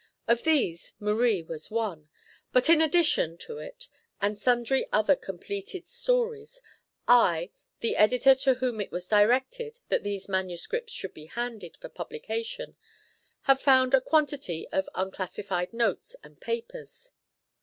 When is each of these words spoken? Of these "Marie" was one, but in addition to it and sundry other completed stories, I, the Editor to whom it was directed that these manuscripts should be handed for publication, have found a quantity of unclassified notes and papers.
Of 0.27 0.41
these 0.41 0.95
"Marie" 0.99 1.43
was 1.43 1.69
one, 1.69 2.09
but 2.51 2.71
in 2.71 2.81
addition 2.81 3.37
to 3.45 3.59
it 3.59 3.87
and 4.19 4.35
sundry 4.35 4.87
other 4.91 5.15
completed 5.15 5.87
stories, 5.87 6.59
I, 7.07 7.51
the 7.81 7.95
Editor 7.97 8.33
to 8.33 8.55
whom 8.55 8.81
it 8.81 8.91
was 8.91 9.07
directed 9.07 9.77
that 9.89 10.01
these 10.01 10.27
manuscripts 10.27 10.91
should 10.91 11.13
be 11.13 11.27
handed 11.27 11.77
for 11.77 11.87
publication, 11.89 12.75
have 13.43 13.61
found 13.61 13.93
a 13.93 14.01
quantity 14.01 14.67
of 14.69 14.89
unclassified 14.95 15.71
notes 15.71 16.15
and 16.23 16.41
papers. 16.41 17.11